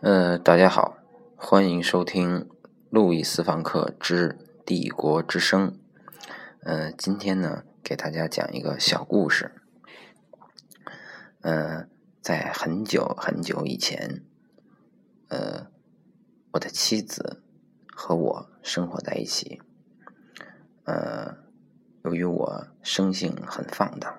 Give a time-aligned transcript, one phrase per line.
[0.00, 0.98] 呃，大家好，
[1.36, 2.40] 欢迎收听
[2.90, 4.36] 《路易斯房克之
[4.66, 5.70] 帝国之声》。
[6.64, 9.52] 呃，今天呢，给大家讲一个小故事。
[11.42, 11.86] 呃，
[12.20, 14.22] 在很久很久以前，
[15.28, 15.68] 呃，
[16.52, 17.42] 我的妻子
[17.92, 19.60] 和我生活在一起。
[20.84, 21.36] 呃，
[22.02, 24.18] 由于我生性很放荡，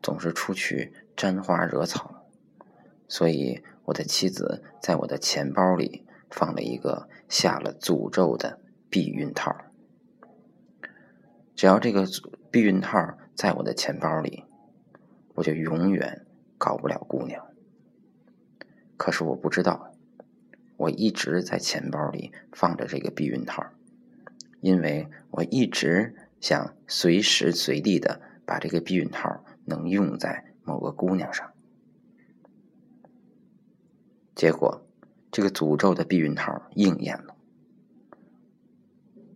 [0.00, 2.13] 总是出去沾花惹草，
[3.14, 3.62] 所以。
[3.86, 9.54] 我的妻子在我的钱包里放了一个下了诅咒的避孕套。
[11.54, 12.06] 只要这个
[12.50, 14.44] 避孕套在我的钱包里，
[15.34, 16.24] 我就永远
[16.56, 17.46] 搞不了姑娘。
[18.96, 19.92] 可是我不知道，
[20.78, 23.66] 我一直在钱包里放着这个避孕套，
[24.62, 31.53] 因为我一直想随时随地的把这个避孕套能用在某个姑娘上。
[34.34, 34.84] 结果，
[35.30, 37.36] 这个诅咒的避孕套应验了，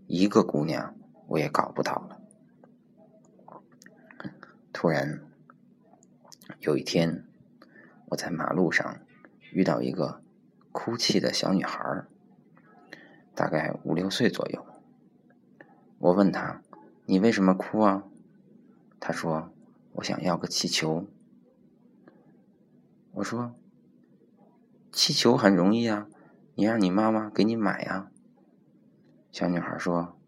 [0.08, 0.96] 一个姑娘
[1.28, 2.20] 我也搞不到了。
[4.72, 5.22] 突然，
[6.58, 7.24] 有一天，
[8.06, 8.98] 我在马路上
[9.52, 10.20] 遇到一个
[10.72, 12.04] 哭泣的小女孩，
[13.36, 14.66] 大概五六岁左右。
[15.98, 16.60] 我问她
[17.06, 18.02] ：“你为什么哭啊？”
[18.98, 19.52] 她说
[19.94, 21.06] ：“我想要个气球。”
[23.14, 23.54] 我说。
[24.92, 26.08] 气球很容易啊，
[26.54, 28.10] 你让你妈妈给你买呀。
[29.30, 30.18] 小女孩说：“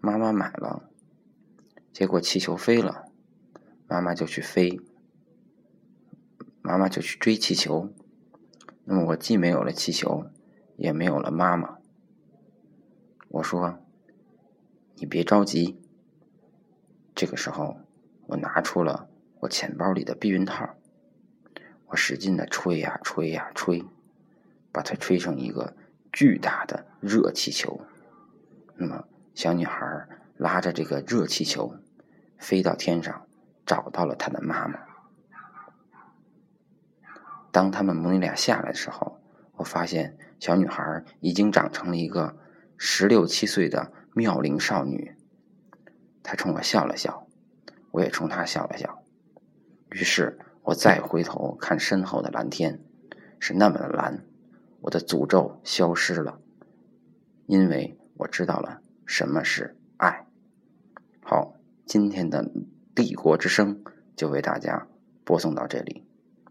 [0.00, 0.88] 妈妈买了，
[1.92, 3.06] 结果气球飞了，
[3.86, 4.80] 妈妈就去飞，
[6.62, 7.92] 妈妈就去追气球。
[8.84, 10.24] 那么我既没有了气球，
[10.76, 11.78] 也没有了妈妈。”
[13.28, 13.80] 我说
[14.94, 15.78] ：“你别着急。”
[17.14, 17.80] 这个时候，
[18.28, 19.10] 我拿出了
[19.40, 20.77] 我钱包里的避孕套，
[21.88, 23.84] 我使劲的吹呀吹呀吹。
[24.70, 25.74] 把它吹成一个
[26.12, 27.80] 巨大的热气球，
[28.76, 30.06] 那么小女孩
[30.36, 31.74] 拉着这个热气球
[32.36, 33.26] 飞到天上，
[33.66, 34.78] 找到了她的妈妈。
[37.50, 39.20] 当他们母女俩下来的时候，
[39.54, 42.36] 我发现小女孩已经长成了一个
[42.76, 45.16] 十六七岁的妙龄少女。
[46.22, 47.26] 她冲我笑了笑，
[47.90, 49.02] 我也冲她笑了笑。
[49.90, 52.78] 于是我再回头看身后的蓝天，
[53.40, 54.22] 是那么的蓝。
[54.82, 56.40] 我的诅咒消失了，
[57.46, 60.26] 因为我知道了什么是爱。
[61.22, 61.54] 好，
[61.86, 62.50] 今天的
[62.94, 63.82] 帝国之声
[64.14, 64.86] 就为大家
[65.24, 66.04] 播送到这里，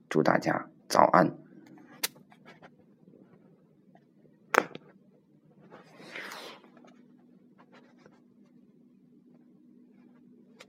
[0.09, 1.37] 祝大家早安。